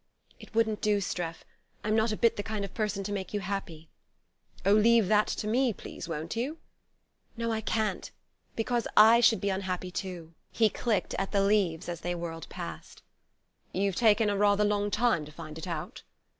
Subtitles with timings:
[0.39, 1.43] "It wouldn't do, Streff.
[1.83, 3.87] I'm not a bit the kind of person to make you happy."
[4.65, 6.57] "Oh, leave that to me, please, won't you?"
[7.37, 8.09] "No, I can't.
[8.55, 13.03] Because I should be unhappy too." He clicked at the leaves as they whirled past.
[13.73, 16.01] "You've taken a rather long time to find it out."